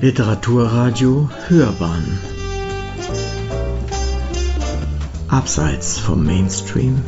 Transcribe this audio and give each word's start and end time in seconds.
Literaturradio 0.00 1.28
Hörbahn 1.48 2.20
Abseits 5.26 5.98
vom 5.98 6.24
Mainstream 6.24 7.02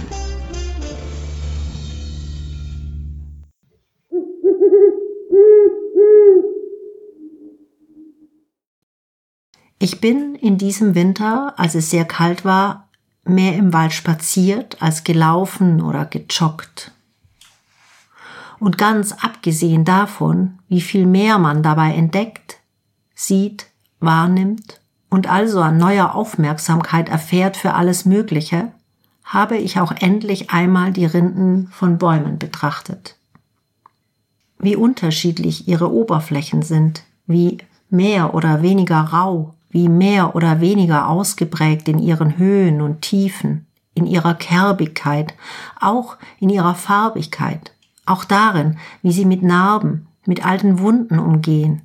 Ich 9.79 10.01
bin 10.01 10.35
in 10.35 10.59
diesem 10.59 10.97
Winter, 10.97 11.55
als 11.57 11.77
es 11.77 11.91
sehr 11.91 12.05
kalt 12.05 12.45
war, 12.45 12.89
mehr 13.23 13.55
im 13.55 13.73
Wald 13.73 13.93
spaziert 13.93 14.83
als 14.83 15.05
gelaufen 15.05 15.81
oder 15.81 16.07
gejoggt. 16.07 16.91
Und 18.59 18.79
ganz 18.79 19.13
abgesehen 19.13 19.85
davon, 19.85 20.59
wie 20.69 20.81
viel 20.81 21.07
mehr 21.07 21.39
man 21.39 21.63
dabei 21.63 21.95
entdeckt, 21.95 22.50
sieht, 23.27 23.67
wahrnimmt 24.01 24.81
und 25.11 25.29
also 25.29 25.61
an 25.61 25.77
neuer 25.77 26.15
Aufmerksamkeit 26.15 27.09
erfährt 27.09 27.57
für 27.57 27.75
alles 27.75 28.07
Mögliche, 28.07 28.73
habe 29.25 29.59
ich 29.59 29.79
auch 29.79 29.93
endlich 29.93 30.51
einmal 30.51 30.93
die 30.93 31.05
Rinden 31.05 31.69
von 31.71 31.99
Bäumen 31.99 32.39
betrachtet. 32.39 33.17
Wie 34.59 34.77
unterschiedlich 34.77 35.69
ihre 35.69 35.93
Oberflächen 35.93 36.63
sind, 36.63 37.03
wie 37.27 37.59
mehr 37.91 38.35
oder 38.35 38.63
weniger 38.63 39.01
rau, 39.01 39.55
wie 39.69 39.89
mehr 39.89 40.35
oder 40.35 40.61
weniger 40.61 41.09
ausgeprägt 41.09 41.89
in 41.89 41.99
ihren 41.99 42.39
Höhen 42.39 42.81
und 42.81 43.03
Tiefen, 43.03 43.67
in 43.95 44.07
ihrer 44.07 44.35
Kerbigkeit, 44.35 45.35
auch 45.79 46.17
in 46.39 46.49
ihrer 46.49 46.75
Farbigkeit, 46.75 47.73
auch 48.07 48.25
darin, 48.25 48.79
wie 49.03 49.13
sie 49.13 49.25
mit 49.25 49.43
Narben, 49.43 50.09
mit 50.27 50.45
alten 50.45 50.79
Wunden 50.79 51.19
umgehen 51.19 51.83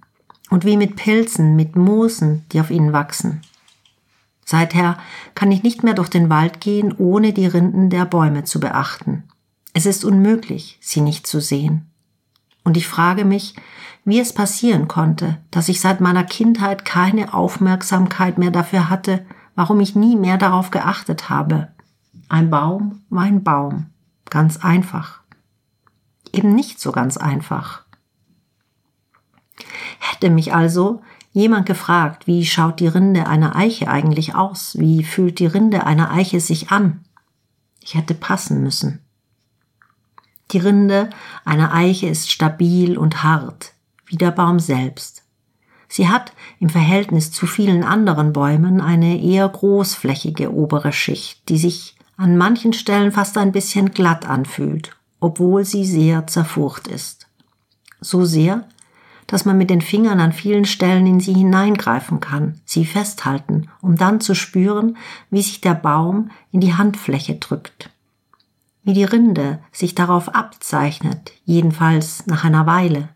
und 0.49 0.65
wie 0.65 0.77
mit 0.77 0.95
Pilzen, 0.95 1.55
mit 1.55 1.75
Moosen, 1.75 2.45
die 2.51 2.59
auf 2.59 2.69
ihnen 2.69 2.93
wachsen. 2.93 3.41
Seither 4.45 4.97
kann 5.33 5.51
ich 5.51 5.63
nicht 5.63 5.83
mehr 5.83 5.95
durch 5.95 6.09
den 6.09 6.29
Wald 6.29 6.61
gehen, 6.61 6.93
ohne 6.97 7.33
die 7.33 7.47
Rinden 7.47 7.89
der 7.89 8.05
Bäume 8.05 8.43
zu 8.43 8.59
beachten. 8.59 9.23
Es 9.73 9.85
ist 9.85 10.05
unmöglich, 10.05 10.77
sie 10.81 11.01
nicht 11.01 11.25
zu 11.25 11.41
sehen. 11.41 11.89
Und 12.63 12.77
ich 12.77 12.87
frage 12.87 13.25
mich, 13.25 13.55
wie 14.05 14.19
es 14.19 14.33
passieren 14.33 14.87
konnte, 14.87 15.37
dass 15.49 15.67
ich 15.67 15.81
seit 15.81 15.99
meiner 15.99 16.23
Kindheit 16.23 16.85
keine 16.85 17.33
Aufmerksamkeit 17.33 18.37
mehr 18.37 18.51
dafür 18.51 18.89
hatte, 18.89 19.25
warum 19.55 19.79
ich 19.79 19.95
nie 19.95 20.15
mehr 20.15 20.37
darauf 20.37 20.69
geachtet 20.69 21.29
habe. 21.29 21.69
Ein 22.29 22.49
Baum 22.49 23.01
war 23.09 23.23
ein 23.23 23.43
Baum. 23.43 23.87
Ganz 24.29 24.57
einfach. 24.57 25.21
Eben 26.31 26.53
nicht 26.53 26.79
so 26.79 26.91
ganz 26.91 27.17
einfach. 27.17 27.84
Hätte 30.15 30.29
mich 30.29 30.53
also 30.53 31.01
jemand 31.33 31.65
gefragt, 31.65 32.25
wie 32.25 32.45
schaut 32.45 32.79
die 32.79 32.87
Rinde 32.87 33.27
einer 33.27 33.53
Eiche 33.57 33.89
eigentlich 33.89 34.33
aus? 34.33 34.77
Wie 34.79 35.03
fühlt 35.03 35.39
die 35.39 35.45
Rinde 35.45 35.85
einer 35.85 36.09
Eiche 36.09 36.39
sich 36.39 36.71
an? 36.71 37.03
Ich 37.81 37.95
hätte 37.95 38.13
passen 38.13 38.63
müssen. 38.63 39.01
Die 40.51 40.59
Rinde 40.59 41.09
einer 41.43 41.73
Eiche 41.73 42.07
ist 42.07 42.31
stabil 42.31 42.97
und 42.97 43.23
hart 43.23 43.73
wie 44.05 44.15
der 44.15 44.31
Baum 44.31 44.59
selbst. 44.59 45.23
Sie 45.89 46.07
hat 46.07 46.31
im 46.59 46.69
Verhältnis 46.69 47.33
zu 47.33 47.45
vielen 47.45 47.83
anderen 47.83 48.31
Bäumen 48.31 48.79
eine 48.79 49.21
eher 49.21 49.49
großflächige 49.49 50.53
obere 50.53 50.93
Schicht, 50.93 51.49
die 51.49 51.57
sich 51.57 51.97
an 52.15 52.37
manchen 52.37 52.71
Stellen 52.71 53.11
fast 53.11 53.37
ein 53.37 53.51
bisschen 53.51 53.91
glatt 53.91 54.25
anfühlt, 54.25 54.95
obwohl 55.19 55.65
sie 55.65 55.83
sehr 55.83 56.25
zerfurcht 56.27 56.87
ist. 56.87 57.27
So 57.99 58.23
sehr, 58.23 58.65
dass 59.27 59.45
man 59.45 59.57
mit 59.57 59.69
den 59.69 59.81
Fingern 59.81 60.19
an 60.19 60.31
vielen 60.31 60.65
Stellen 60.65 61.07
in 61.07 61.19
sie 61.19 61.33
hineingreifen 61.33 62.19
kann, 62.19 62.59
sie 62.65 62.85
festhalten, 62.85 63.69
um 63.81 63.95
dann 63.95 64.21
zu 64.21 64.35
spüren, 64.35 64.97
wie 65.29 65.41
sich 65.41 65.61
der 65.61 65.73
Baum 65.73 66.29
in 66.51 66.61
die 66.61 66.75
Handfläche 66.75 67.35
drückt. 67.35 67.89
Wie 68.83 68.93
die 68.93 69.03
Rinde 69.03 69.59
sich 69.71 69.95
darauf 69.95 70.35
abzeichnet, 70.35 71.31
jedenfalls 71.43 72.27
nach 72.27 72.43
einer 72.43 72.67
Weile 72.67 73.09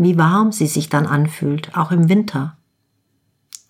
wie 0.00 0.16
warm 0.16 0.52
sie 0.52 0.68
sich 0.68 0.88
dann 0.88 1.06
anfühlt, 1.06 1.76
auch 1.76 1.90
im 1.90 2.08
Winter. 2.08 2.56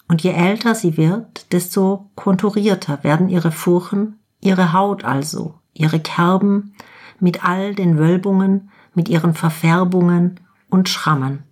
Und 0.08 0.22
je 0.22 0.32
älter 0.32 0.74
sie 0.74 0.98
wird, 0.98 1.52
desto 1.52 2.10
konturierter 2.16 3.02
werden 3.02 3.30
ihre 3.30 3.50
Furchen, 3.50 4.18
ihre 4.42 4.74
Haut 4.74 5.04
also, 5.04 5.54
ihre 5.72 6.00
Kerben 6.00 6.74
mit 7.18 7.44
all 7.44 7.74
den 7.74 7.96
Wölbungen, 7.96 8.70
mit 8.94 9.08
ihren 9.08 9.32
Verfärbungen 9.32 10.38
und 10.68 10.90
Schrammen. 10.90 11.44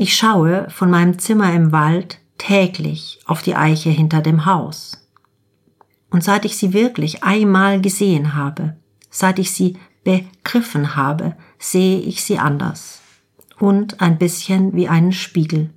Ich 0.00 0.14
schaue 0.14 0.70
von 0.70 0.92
meinem 0.92 1.18
Zimmer 1.18 1.52
im 1.52 1.72
Wald 1.72 2.20
täglich 2.38 3.18
auf 3.26 3.42
die 3.42 3.56
Eiche 3.56 3.90
hinter 3.90 4.20
dem 4.20 4.46
Haus. 4.46 5.04
Und 6.08 6.22
seit 6.22 6.44
ich 6.44 6.56
sie 6.56 6.72
wirklich 6.72 7.24
einmal 7.24 7.80
gesehen 7.80 8.36
habe, 8.36 8.76
seit 9.10 9.40
ich 9.40 9.50
sie 9.50 9.76
begriffen 10.04 10.94
habe, 10.94 11.34
sehe 11.58 11.98
ich 11.98 12.22
sie 12.22 12.38
anders 12.38 13.00
und 13.58 14.00
ein 14.00 14.18
bisschen 14.18 14.72
wie 14.72 14.86
einen 14.86 15.10
Spiegel. 15.10 15.70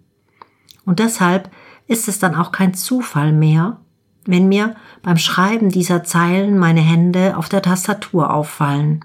Und 0.86 1.00
deshalb 1.00 1.50
ist 1.88 2.08
es 2.08 2.20
dann 2.20 2.36
auch 2.36 2.52
kein 2.52 2.76
Zufall 2.76 3.34
mehr, 3.34 3.82
wenn 4.26 4.48
mir 4.48 4.76
beim 5.02 5.18
Schreiben 5.18 5.70
dieser 5.70 6.04
Zeilen 6.04 6.60
meine 6.60 6.82
Hände 6.82 7.38
auf 7.38 7.50
der 7.50 7.64
Tastatur 7.64 8.32
auffallen. 8.32 9.04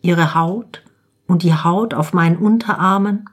Ihre 0.00 0.34
Haut 0.34 0.82
und 1.28 1.44
die 1.44 1.54
Haut 1.54 1.94
auf 1.94 2.12
meinen 2.12 2.36
Unterarmen 2.36 3.26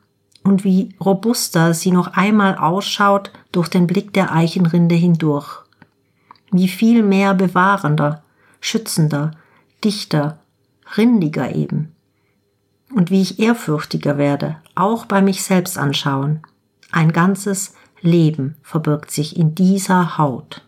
und 0.44 0.64
wie 0.64 0.96
robuster 1.00 1.74
sie 1.74 1.92
noch 1.92 2.14
einmal 2.14 2.56
ausschaut 2.56 3.32
durch 3.52 3.70
den 3.70 3.88
Blick 3.88 4.14
der 4.14 4.34
Eichenrinde 4.34 4.96
hindurch. 4.96 5.64
Wie 6.52 6.68
viel 6.68 7.04
mehr 7.04 7.34
bewahrender, 7.34 8.24
schützender, 8.60 9.32
dichter, 9.84 10.40
rindiger 10.98 11.56
eben 11.56 11.94
und 12.94 13.10
wie 13.10 13.22
ich 13.22 13.40
ehrfürchtiger 13.40 14.18
werde, 14.18 14.58
auch 14.76 15.06
bei 15.06 15.22
mich 15.22 15.44
selbst 15.44 15.78
anschauen. 15.78 16.42
Ein 16.92 17.14
ganzes 17.14 17.74
Leben 18.02 18.56
verbirgt 18.64 19.12
sich 19.12 19.38
in 19.38 19.56
dieser 19.56 20.18
Haut. 20.18 20.68